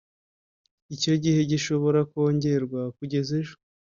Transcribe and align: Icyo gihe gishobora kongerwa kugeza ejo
Icyo 0.95 1.13
gihe 1.23 1.39
gishobora 1.51 1.99
kongerwa 2.11 2.81
kugeza 2.97 3.31
ejo 3.41 3.55